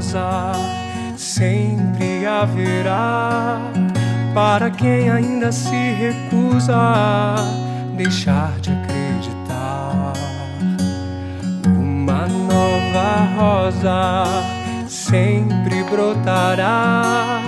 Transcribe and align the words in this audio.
rosa 0.00 0.52
sempre 1.14 2.24
haverá 2.26 3.60
para 4.32 4.70
quem 4.70 5.10
ainda 5.10 5.52
se 5.52 5.74
recusa 5.74 7.36
deixar 7.96 8.58
de 8.60 8.70
acreditar. 8.70 10.14
Uma 11.66 12.26
nova 12.26 13.26
rosa 13.36 14.24
sempre 14.88 15.84
brotará 15.84 17.42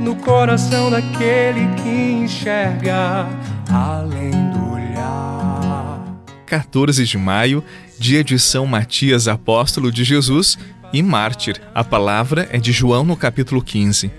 no 0.00 0.16
coração 0.16 0.90
daquele 0.90 1.66
que 1.82 2.22
enxerga 2.24 3.26
além 3.70 4.30
do 4.50 4.72
olhar. 4.72 6.00
14 6.46 7.04
de 7.04 7.18
maio, 7.18 7.62
dia 7.98 8.24
de 8.24 8.38
São 8.38 8.66
Matias 8.66 9.28
Apóstolo 9.28 9.92
de 9.92 10.04
Jesus 10.04 10.56
e 10.98 11.02
mártir. 11.02 11.60
A 11.74 11.84
palavra 11.84 12.48
é 12.50 12.58
de 12.58 12.72
João 12.72 13.04
no 13.04 13.16
capítulo 13.16 13.62
15. 13.62 14.10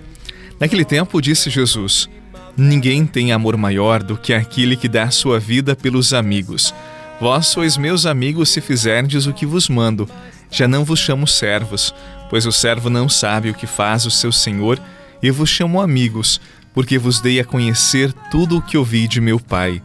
Naquele 0.60 0.84
tempo 0.84 1.20
disse 1.20 1.50
Jesus: 1.50 2.08
Ninguém 2.56 3.06
tem 3.06 3.32
amor 3.32 3.56
maior 3.56 4.02
do 4.02 4.16
que 4.16 4.32
aquele 4.32 4.76
que 4.76 4.88
dá 4.88 5.10
sua 5.10 5.38
vida 5.38 5.74
pelos 5.74 6.12
amigos. 6.12 6.74
Vós 7.20 7.48
sois 7.48 7.76
meus 7.76 8.06
amigos 8.06 8.50
se 8.50 8.60
fizerdes 8.60 9.26
o 9.26 9.32
que 9.32 9.44
vos 9.44 9.68
mando. 9.68 10.08
Já 10.50 10.68
não 10.68 10.84
vos 10.84 11.00
chamo 11.00 11.26
servos, 11.26 11.92
pois 12.30 12.46
o 12.46 12.52
servo 12.52 12.88
não 12.88 13.08
sabe 13.08 13.50
o 13.50 13.54
que 13.54 13.66
faz 13.66 14.06
o 14.06 14.10
seu 14.10 14.30
senhor, 14.32 14.80
e 15.22 15.30
vos 15.30 15.50
chamo 15.50 15.80
amigos, 15.80 16.40
porque 16.72 16.96
vos 16.96 17.20
dei 17.20 17.40
a 17.40 17.44
conhecer 17.44 18.12
tudo 18.30 18.58
o 18.58 18.62
que 18.62 18.78
ouvi 18.78 19.08
de 19.08 19.20
meu 19.20 19.40
Pai. 19.40 19.82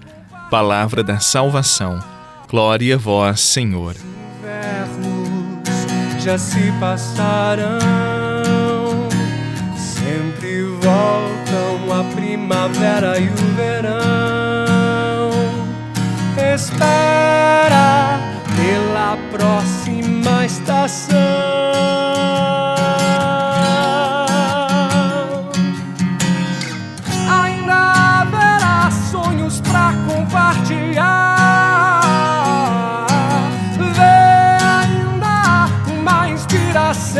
Palavra 0.49 1.03
da 1.03 1.19
salvação. 1.19 1.99
Glória 2.47 2.95
a 2.95 2.97
vós, 2.99 3.39
Senhor. 3.41 3.95
Já 6.23 6.37
se 6.37 6.71
passarão 6.79 8.03
voltam 10.83 11.99
a 11.99 12.03
primavera 12.13 13.17
e 13.19 13.29
o 13.29 13.55
verão. 13.55 15.31
Espera 16.53 18.19
pela 18.55 19.17
próxima 19.31 20.45
estação. 20.45 22.02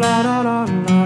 la 0.00 0.16
la 0.42 0.64
la 0.88 0.99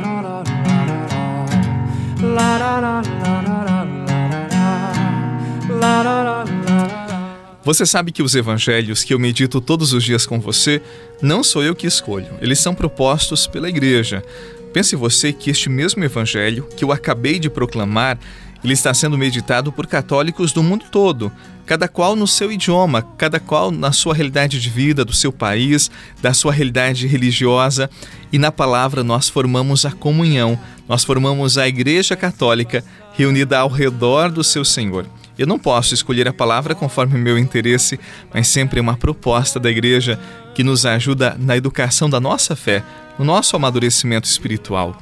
Você 7.64 7.86
sabe 7.86 8.12
que 8.12 8.22
os 8.22 8.34
evangelhos 8.34 9.02
que 9.02 9.14
eu 9.14 9.18
medito 9.18 9.58
todos 9.58 9.94
os 9.94 10.04
dias 10.04 10.26
com 10.26 10.38
você 10.38 10.82
não 11.22 11.42
sou 11.42 11.64
eu 11.64 11.74
que 11.74 11.86
escolho, 11.86 12.28
eles 12.42 12.58
são 12.58 12.74
propostos 12.74 13.46
pela 13.46 13.70
igreja. 13.70 14.22
Pense 14.74 14.94
você 14.94 15.32
que 15.32 15.48
este 15.48 15.70
mesmo 15.70 16.04
evangelho 16.04 16.68
que 16.76 16.84
eu 16.84 16.92
acabei 16.92 17.38
de 17.38 17.48
proclamar, 17.48 18.18
ele 18.62 18.74
está 18.74 18.92
sendo 18.92 19.16
meditado 19.16 19.72
por 19.72 19.86
católicos 19.86 20.52
do 20.52 20.62
mundo 20.62 20.84
todo, 20.90 21.33
cada 21.64 21.89
qual 21.89 22.14
no 22.14 22.27
seu 22.27 22.52
idioma, 22.52 23.00
cada 23.16 23.40
qual 23.40 23.70
na 23.70 23.92
sua 23.92 24.12
realidade 24.12 24.60
de 24.60 24.68
vida, 24.68 25.02
do 25.02 25.14
seu 25.14 25.33
país, 25.33 25.90
da 26.20 26.34
sua 26.34 26.52
realidade 26.52 27.06
religiosa, 27.06 27.89
e 28.30 28.39
na 28.39 28.52
palavra 28.52 29.02
nós 29.02 29.30
formamos 29.30 29.86
a 29.86 29.92
comunhão, 29.92 30.58
nós 30.86 31.02
formamos 31.02 31.56
a 31.56 31.66
Igreja 31.66 32.14
Católica 32.14 32.84
reunida 33.14 33.58
ao 33.58 33.68
redor 33.70 34.30
do 34.30 34.44
seu 34.44 34.66
Senhor. 34.66 35.06
Eu 35.39 35.46
não 35.46 35.58
posso 35.58 35.95
escolher 35.95 36.28
a 36.28 36.33
palavra 36.33 36.74
conforme 36.74 37.18
meu 37.18 37.39
interesse, 37.39 37.98
mas 38.33 38.48
sempre 38.48 38.78
é 38.78 38.83
uma 38.83 38.96
proposta 38.96 39.58
da 39.58 39.70
igreja 39.70 40.18
que 40.55 40.62
nos 40.62 40.86
ajuda 40.86 41.36
na 41.39 41.56
educação 41.56 42.08
da 42.08 42.20
nossa 42.20 42.55
fé, 42.55 42.84
no 43.18 43.24
nosso 43.24 43.56
amadurecimento 43.56 44.28
espiritual. 44.28 44.96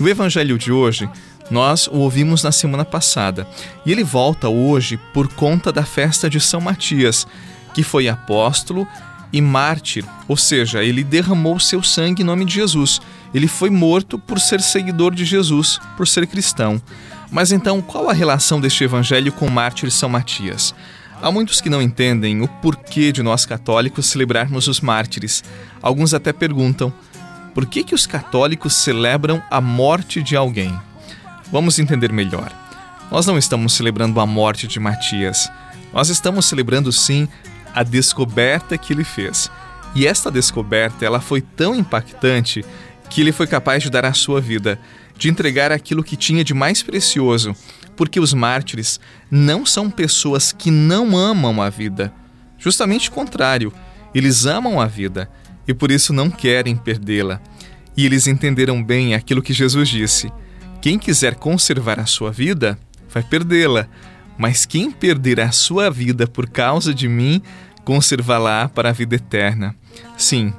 O 0.00 0.08
evangelho 0.08 0.56
de 0.56 0.72
hoje, 0.72 1.08
nós 1.50 1.86
o 1.86 1.96
ouvimos 1.98 2.42
na 2.42 2.50
semana 2.50 2.84
passada, 2.84 3.46
e 3.84 3.92
ele 3.92 4.02
volta 4.02 4.48
hoje 4.48 4.98
por 5.12 5.28
conta 5.28 5.70
da 5.70 5.84
festa 5.84 6.30
de 6.30 6.40
São 6.40 6.60
Matias, 6.60 7.26
que 7.74 7.82
foi 7.82 8.08
apóstolo 8.08 8.88
e 9.32 9.40
mártir, 9.40 10.04
ou 10.28 10.36
seja, 10.36 10.84
ele 10.84 11.02
derramou 11.02 11.58
seu 11.58 11.82
sangue 11.82 12.22
em 12.22 12.24
nome 12.24 12.44
de 12.44 12.54
Jesus. 12.54 13.00
Ele 13.34 13.48
foi 13.48 13.68
morto 13.68 14.16
por 14.16 14.38
ser 14.38 14.60
seguidor 14.60 15.12
de 15.12 15.24
Jesus, 15.24 15.80
por 15.96 16.06
ser 16.06 16.24
cristão. 16.28 16.80
Mas 17.34 17.50
então, 17.50 17.82
qual 17.82 18.08
a 18.08 18.12
relação 18.12 18.60
deste 18.60 18.84
evangelho 18.84 19.32
com 19.32 19.46
o 19.46 19.50
mártir 19.50 19.90
São 19.90 20.08
Matias? 20.08 20.72
Há 21.20 21.32
muitos 21.32 21.60
que 21.60 21.68
não 21.68 21.82
entendem 21.82 22.40
o 22.40 22.46
porquê 22.46 23.10
de 23.10 23.24
nós 23.24 23.44
católicos 23.44 24.06
celebrarmos 24.06 24.68
os 24.68 24.80
mártires. 24.80 25.42
Alguns 25.82 26.14
até 26.14 26.32
perguntam: 26.32 26.92
por 27.52 27.66
que, 27.66 27.82
que 27.82 27.94
os 27.94 28.06
católicos 28.06 28.74
celebram 28.74 29.42
a 29.50 29.60
morte 29.60 30.22
de 30.22 30.36
alguém? 30.36 30.72
Vamos 31.50 31.80
entender 31.80 32.12
melhor. 32.12 32.52
Nós 33.10 33.26
não 33.26 33.36
estamos 33.36 33.72
celebrando 33.72 34.20
a 34.20 34.26
morte 34.26 34.68
de 34.68 34.78
Matias. 34.78 35.50
Nós 35.92 36.10
estamos 36.10 36.46
celebrando 36.46 36.92
sim 36.92 37.26
a 37.74 37.82
descoberta 37.82 38.78
que 38.78 38.92
ele 38.92 39.02
fez. 39.02 39.50
E 39.92 40.06
esta 40.06 40.30
descoberta, 40.30 41.04
ela 41.04 41.20
foi 41.20 41.40
tão 41.40 41.74
impactante 41.74 42.64
que 43.10 43.20
ele 43.20 43.32
foi 43.32 43.48
capaz 43.48 43.82
de 43.82 43.90
dar 43.90 44.04
a 44.04 44.12
sua 44.12 44.40
vida 44.40 44.78
de 45.16 45.28
entregar 45.28 45.72
aquilo 45.72 46.02
que 46.02 46.16
tinha 46.16 46.44
de 46.44 46.52
mais 46.54 46.82
precioso, 46.82 47.54
porque 47.96 48.18
os 48.18 48.34
mártires 48.34 48.98
não 49.30 49.64
são 49.64 49.90
pessoas 49.90 50.52
que 50.52 50.70
não 50.70 51.16
amam 51.16 51.62
a 51.62 51.70
vida. 51.70 52.12
Justamente 52.58 53.08
o 53.08 53.12
contrário, 53.12 53.72
eles 54.14 54.46
amam 54.46 54.80
a 54.80 54.86
vida 54.86 55.30
e 55.66 55.74
por 55.74 55.90
isso 55.90 56.12
não 56.12 56.30
querem 56.30 56.76
perdê-la. 56.76 57.40
E 57.96 58.04
eles 58.04 58.26
entenderam 58.26 58.82
bem 58.82 59.14
aquilo 59.14 59.42
que 59.42 59.52
Jesus 59.52 59.88
disse: 59.88 60.32
quem 60.80 60.98
quiser 60.98 61.36
conservar 61.36 62.00
a 62.00 62.06
sua 62.06 62.30
vida, 62.30 62.78
vai 63.08 63.22
perdê-la, 63.22 63.88
mas 64.36 64.66
quem 64.66 64.90
perder 64.90 65.40
a 65.40 65.52
sua 65.52 65.90
vida 65.90 66.26
por 66.26 66.48
causa 66.48 66.92
de 66.92 67.08
mim, 67.08 67.40
conservá-la 67.84 68.68
para 68.68 68.90
a 68.90 68.92
vida 68.92 69.14
eterna. 69.14 69.74
Sim, 70.16 70.52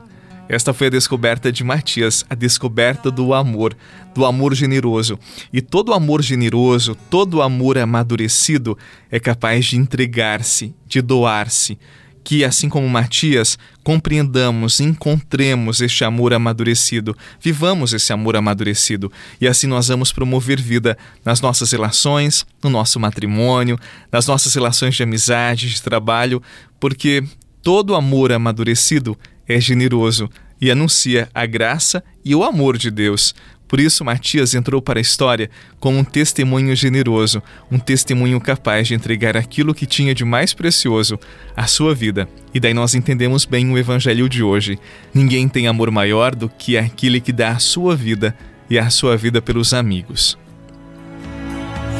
esta 0.48 0.74
foi 0.74 0.88
a 0.88 0.92
descoberta 0.92 1.52
de 1.52 1.64
Matias, 1.64 2.24
a 2.30 2.36
descoberta 2.36 3.10
do 3.10 3.34
amor, 3.34 3.76
do 4.14 4.26
amor 4.26 4.54
generoso. 4.54 5.18
E 5.52 5.62
todo 5.62 5.94
amor 5.94 6.22
generoso, 6.22 6.96
todo 7.10 7.42
amor 7.42 7.78
amadurecido 7.78 8.78
é 9.10 9.20
capaz 9.20 9.66
de 9.66 9.78
entregar-se, 9.78 10.76
de 10.88 11.02
doar-se. 11.02 11.80
Que, 12.24 12.44
assim 12.44 12.68
como 12.68 12.90
Matias, 12.90 13.58
compreendamos, 13.84 14.80
encontremos 14.80 15.80
este 15.80 16.04
amor 16.04 16.34
amadurecido, 16.34 17.16
vivamos 17.40 17.94
esse 17.94 18.12
amor 18.12 18.36
amadurecido 18.36 19.12
e 19.40 19.48
assim 19.48 19.68
nós 19.68 19.90
vamos 19.90 20.12
promover 20.12 20.60
vida 20.60 20.98
nas 21.24 21.40
nossas 21.40 21.72
relações, 21.72 22.44
no 22.64 22.70
nosso 22.72 23.00
matrimônio, 23.00 23.78
nas 24.12 24.26
nossas 24.26 24.56
relações 24.56 24.96
de 24.96 25.04
amizade, 25.04 25.70
de 25.70 25.80
trabalho, 25.84 26.42
porque 26.80 27.24
todo 27.62 27.94
amor 27.94 28.32
amadurecido 28.32 29.16
é 29.48 29.60
generoso 29.60 30.30
e 30.60 30.72
anuncia 30.72 31.30
a 31.34 31.46
graça 31.46 32.04
e 32.24 32.34
o 32.34 32.44
amor 32.44 32.78
de 32.78 32.90
Deus. 32.90 33.36
Por 33.68 33.80
isso, 33.80 34.06
Matias 34.06 34.54
entrou 34.54 34.82
para 34.82 35.00
a 35.00 35.02
história 35.02 35.50
como 35.80 35.98
um 35.98 36.04
testemunho 36.04 36.76
generoso, 36.76 37.42
um 37.72 37.80
testemunho 37.80 38.40
capaz 38.40 38.88
de 38.88 38.94
entregar 38.94 39.36
aquilo 39.36 39.74
que 39.74 39.88
tinha 39.88 40.14
de 40.14 40.24
mais 40.24 40.54
precioso, 40.54 41.20
a 41.58 41.66
sua 41.66 41.96
vida. 41.96 42.30
E 42.54 42.60
daí 42.60 42.74
nós 42.74 42.94
entendemos 42.94 43.44
bem 43.44 43.72
o 43.72 43.78
evangelho 43.78 44.30
de 44.30 44.44
hoje. 44.44 44.78
Ninguém 45.14 45.50
tem 45.50 45.68
amor 45.68 45.90
maior 45.90 46.36
do 46.36 46.48
que 46.48 46.78
aquele 46.78 47.20
que 47.20 47.34
dá 47.34 47.52
a 47.52 47.60
sua 47.60 47.96
vida 47.96 48.36
e 48.70 48.78
a 48.78 48.90
sua 48.90 49.18
vida 49.18 49.42
pelos 49.42 49.74
amigos. 49.74 50.38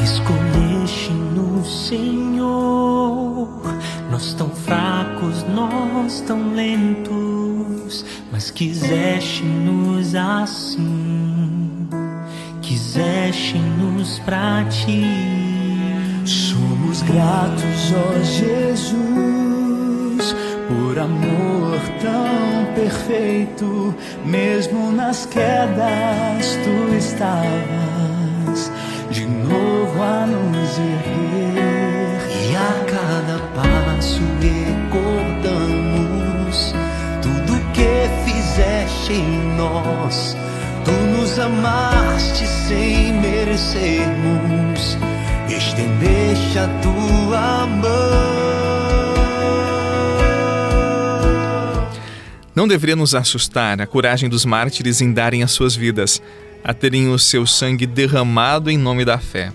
Escolheste 0.04 1.12
no 1.12 1.66
Senhor, 1.66 3.65
nós 4.16 4.34
tão 4.34 4.50
fracos, 4.50 5.44
nós 5.54 6.22
tão 6.22 6.56
lentos 6.56 8.06
mas 8.32 8.50
quiseste-nos 8.50 10.16
assim, 10.16 11.86
quiseste-nos 12.62 14.20
pra 14.20 14.64
ti. 14.70 15.04
Somos 16.24 17.02
gratos, 17.02 17.94
ó 17.94 18.14
Jesus, 18.24 18.96
por 20.70 20.98
amor 20.98 21.82
tão 22.02 22.74
perfeito, 22.74 23.94
mesmo 24.26 24.94
nas 24.94 25.26
quedas 25.26 26.58
tu 26.64 26.96
estavas 26.96 28.72
de 29.12 29.26
novo 29.26 30.02
a 30.02 30.26
nos 30.26 30.78
erguer. 30.78 31.55
Passo 33.96 34.22
recordamos 34.42 35.56
tudo 37.22 37.58
que 37.72 38.10
fizeste 38.26 39.14
em 39.14 39.56
nós. 39.56 40.36
Tu 40.84 40.92
nos 40.92 41.40
amaste 41.40 42.46
sem 42.46 43.14
merecermos, 43.22 44.98
estendeste 45.48 46.60
a 46.60 46.68
tua 46.82 47.66
mão. 47.68 47.86
Não 52.54 52.68
deveria 52.68 52.98
nos 52.98 53.16
assustar 53.16 53.80
a 53.80 53.88
coragem 53.88 54.28
dos 54.28 54.44
mártires 54.44 55.00
em 55.00 55.14
darem 55.14 55.42
as 55.42 55.52
suas 55.52 55.74
vidas, 55.74 56.22
a 56.62 56.74
terem 56.74 57.08
o 57.08 57.18
seu 57.18 57.48
sangue 57.48 57.86
derramado 57.86 58.70
em 58.70 58.78
nome 58.78 59.06
da 59.06 59.18
fé. 59.18 59.54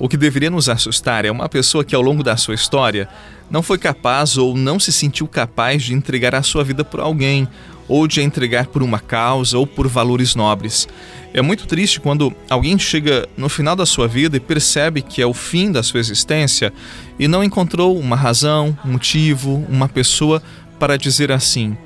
O 0.00 0.08
que 0.08 0.16
deveria 0.16 0.48
nos 0.48 0.70
assustar 0.70 1.26
é 1.26 1.30
uma 1.30 1.46
pessoa 1.46 1.84
que, 1.84 1.94
ao 1.94 2.00
longo 2.00 2.22
da 2.22 2.34
sua 2.34 2.54
história, 2.54 3.06
não 3.50 3.62
foi 3.62 3.76
capaz 3.76 4.38
ou 4.38 4.56
não 4.56 4.80
se 4.80 4.90
sentiu 4.90 5.28
capaz 5.28 5.82
de 5.82 5.92
entregar 5.92 6.34
a 6.34 6.42
sua 6.42 6.64
vida 6.64 6.82
por 6.82 7.00
alguém, 7.00 7.46
ou 7.86 8.06
de 8.06 8.22
entregar 8.22 8.68
por 8.68 8.82
uma 8.82 8.98
causa 8.98 9.58
ou 9.58 9.66
por 9.66 9.88
valores 9.88 10.34
nobres. 10.34 10.88
É 11.34 11.42
muito 11.42 11.66
triste 11.66 12.00
quando 12.00 12.32
alguém 12.48 12.78
chega 12.78 13.28
no 13.36 13.48
final 13.48 13.76
da 13.76 13.84
sua 13.84 14.08
vida 14.08 14.38
e 14.38 14.40
percebe 14.40 15.02
que 15.02 15.20
é 15.20 15.26
o 15.26 15.34
fim 15.34 15.70
da 15.70 15.82
sua 15.82 16.00
existência 16.00 16.72
e 17.18 17.28
não 17.28 17.44
encontrou 17.44 17.98
uma 17.98 18.16
razão, 18.16 18.78
um 18.84 18.92
motivo, 18.92 19.66
uma 19.68 19.88
pessoa 19.88 20.40
para 20.78 20.96
dizer 20.96 21.30
assim: 21.30 21.76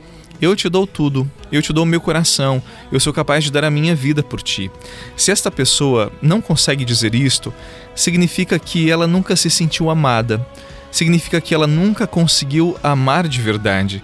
eu 0.44 0.54
te 0.54 0.68
dou 0.68 0.86
tudo, 0.86 1.30
eu 1.50 1.62
te 1.62 1.72
dou 1.72 1.84
o 1.84 1.86
meu 1.86 2.00
coração, 2.00 2.62
eu 2.92 3.00
sou 3.00 3.12
capaz 3.12 3.44
de 3.44 3.50
dar 3.50 3.64
a 3.64 3.70
minha 3.70 3.94
vida 3.94 4.22
por 4.22 4.42
ti. 4.42 4.70
Se 5.16 5.30
esta 5.30 5.50
pessoa 5.50 6.12
não 6.20 6.40
consegue 6.40 6.84
dizer 6.84 7.14
isto, 7.14 7.52
significa 7.94 8.58
que 8.58 8.90
ela 8.90 9.06
nunca 9.06 9.34
se 9.36 9.50
sentiu 9.50 9.90
amada, 9.90 10.46
significa 10.90 11.40
que 11.40 11.54
ela 11.54 11.66
nunca 11.66 12.06
conseguiu 12.06 12.76
amar 12.82 13.26
de 13.26 13.40
verdade. 13.40 14.02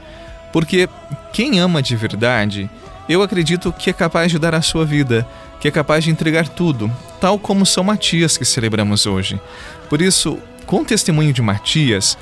Porque 0.52 0.88
quem 1.32 1.60
ama 1.60 1.80
de 1.80 1.94
verdade, 1.94 2.68
eu 3.08 3.22
acredito 3.22 3.72
que 3.72 3.90
é 3.90 3.92
capaz 3.92 4.32
de 4.32 4.38
dar 4.38 4.54
a 4.54 4.62
sua 4.62 4.84
vida, 4.84 5.26
que 5.60 5.68
é 5.68 5.70
capaz 5.70 6.04
de 6.04 6.10
entregar 6.10 6.48
tudo, 6.48 6.90
tal 7.20 7.38
como 7.38 7.66
São 7.66 7.84
Matias 7.84 8.36
que 8.36 8.44
celebramos 8.44 9.06
hoje. 9.06 9.40
Por 9.88 10.00
isso, 10.00 10.38
com 10.66 10.80
o 10.80 10.84
testemunho 10.84 11.32
de 11.32 11.42
Matias, 11.42 12.16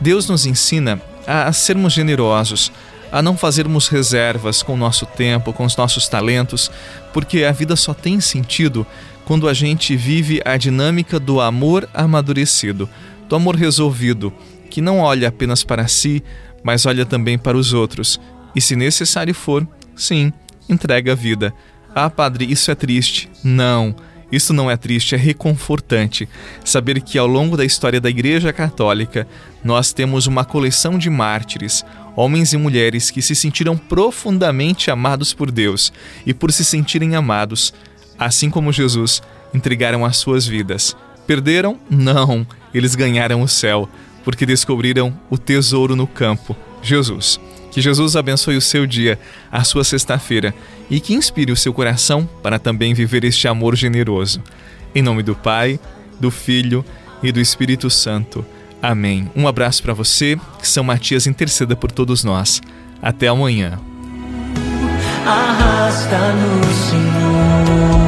Deus 0.00 0.28
nos 0.28 0.46
ensina 0.46 1.00
a 1.26 1.52
sermos 1.52 1.92
generosos, 1.92 2.72
a 3.10 3.22
não 3.22 3.36
fazermos 3.36 3.88
reservas 3.88 4.62
com 4.62 4.74
o 4.74 4.76
nosso 4.76 5.06
tempo, 5.06 5.52
com 5.52 5.64
os 5.64 5.76
nossos 5.76 6.08
talentos, 6.08 6.70
porque 7.12 7.44
a 7.44 7.52
vida 7.52 7.76
só 7.76 7.94
tem 7.94 8.20
sentido 8.20 8.86
quando 9.24 9.48
a 9.48 9.54
gente 9.54 9.96
vive 9.96 10.40
a 10.44 10.56
dinâmica 10.56 11.20
do 11.20 11.40
amor 11.40 11.88
amadurecido, 11.92 12.88
do 13.28 13.36
amor 13.36 13.56
resolvido, 13.56 14.32
que 14.70 14.80
não 14.80 15.00
olha 15.00 15.28
apenas 15.28 15.62
para 15.62 15.86
si, 15.86 16.22
mas 16.62 16.86
olha 16.86 17.04
também 17.04 17.38
para 17.38 17.56
os 17.56 17.72
outros. 17.72 18.20
E 18.54 18.60
se 18.60 18.74
necessário 18.74 19.34
for, 19.34 19.66
sim, 19.94 20.32
entrega 20.68 21.12
a 21.12 21.14
vida. 21.14 21.52
Ah, 21.94 22.08
padre, 22.08 22.50
isso 22.50 22.70
é 22.70 22.74
triste. 22.74 23.30
Não. 23.42 23.94
Isso 24.30 24.52
não 24.52 24.70
é 24.70 24.76
triste, 24.76 25.14
é 25.14 25.18
reconfortante. 25.18 26.28
Saber 26.64 27.00
que 27.00 27.18
ao 27.18 27.26
longo 27.26 27.56
da 27.56 27.64
história 27.64 28.00
da 28.00 28.10
Igreja 28.10 28.52
Católica 28.52 29.26
nós 29.64 29.92
temos 29.92 30.26
uma 30.26 30.44
coleção 30.44 30.98
de 30.98 31.08
mártires, 31.08 31.84
homens 32.14 32.52
e 32.52 32.56
mulheres 32.56 33.10
que 33.10 33.22
se 33.22 33.34
sentiram 33.34 33.76
profundamente 33.76 34.90
amados 34.90 35.32
por 35.32 35.50
Deus 35.50 35.92
e, 36.26 36.34
por 36.34 36.52
se 36.52 36.64
sentirem 36.64 37.16
amados, 37.16 37.72
assim 38.18 38.50
como 38.50 38.72
Jesus, 38.72 39.22
entregaram 39.54 40.04
as 40.04 40.16
suas 40.16 40.46
vidas. 40.46 40.96
Perderam? 41.26 41.78
Não, 41.88 42.46
eles 42.74 42.94
ganharam 42.94 43.42
o 43.42 43.48
céu, 43.48 43.88
porque 44.24 44.44
descobriram 44.44 45.18
o 45.30 45.38
tesouro 45.38 45.96
no 45.96 46.06
campo, 46.06 46.56
Jesus. 46.82 47.40
Que 47.78 47.82
Jesus 47.82 48.16
abençoe 48.16 48.56
o 48.56 48.60
seu 48.60 48.88
dia, 48.88 49.20
a 49.52 49.62
sua 49.62 49.84
sexta-feira 49.84 50.52
e 50.90 50.98
que 50.98 51.14
inspire 51.14 51.52
o 51.52 51.56
seu 51.56 51.72
coração 51.72 52.28
para 52.42 52.58
também 52.58 52.92
viver 52.92 53.22
este 53.22 53.46
amor 53.46 53.76
generoso. 53.76 54.42
Em 54.92 55.00
nome 55.00 55.22
do 55.22 55.36
Pai, 55.36 55.78
do 56.18 56.28
Filho 56.28 56.84
e 57.22 57.30
do 57.30 57.38
Espírito 57.38 57.88
Santo. 57.88 58.44
Amém. 58.82 59.30
Um 59.36 59.46
abraço 59.46 59.80
para 59.80 59.94
você, 59.94 60.36
que 60.58 60.66
São 60.66 60.82
Matias 60.82 61.28
interceda 61.28 61.76
por 61.76 61.92
todos 61.92 62.24
nós. 62.24 62.60
Até 63.00 63.28
amanhã. 63.28 63.78
Arrasta-nos, 65.24 66.66
Senhor, 66.90 68.07